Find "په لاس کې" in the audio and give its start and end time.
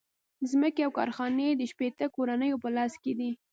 2.63-3.13